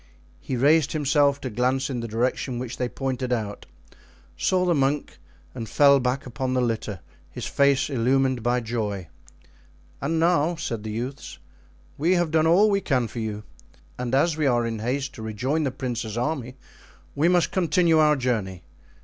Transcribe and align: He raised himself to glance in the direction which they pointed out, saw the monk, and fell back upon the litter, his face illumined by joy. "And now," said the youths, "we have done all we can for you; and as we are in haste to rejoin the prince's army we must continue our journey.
He 0.39 0.55
raised 0.57 0.93
himself 0.93 1.39
to 1.41 1.51
glance 1.51 1.87
in 1.87 1.99
the 1.99 2.07
direction 2.07 2.57
which 2.57 2.77
they 2.77 2.89
pointed 2.89 3.31
out, 3.31 3.67
saw 4.35 4.65
the 4.65 4.73
monk, 4.73 5.19
and 5.53 5.69
fell 5.69 5.99
back 5.99 6.25
upon 6.25 6.55
the 6.55 6.59
litter, 6.61 7.01
his 7.29 7.45
face 7.45 7.87
illumined 7.87 8.41
by 8.41 8.61
joy. 8.61 9.09
"And 10.01 10.19
now," 10.19 10.55
said 10.55 10.81
the 10.81 10.89
youths, 10.89 11.37
"we 11.99 12.13
have 12.15 12.31
done 12.31 12.47
all 12.47 12.71
we 12.71 12.81
can 12.81 13.07
for 13.07 13.19
you; 13.19 13.43
and 13.99 14.15
as 14.15 14.35
we 14.37 14.47
are 14.47 14.65
in 14.65 14.79
haste 14.79 15.13
to 15.13 15.21
rejoin 15.21 15.65
the 15.65 15.69
prince's 15.71 16.17
army 16.17 16.55
we 17.13 17.27
must 17.27 17.51
continue 17.51 17.99
our 17.99 18.15
journey. 18.15 18.63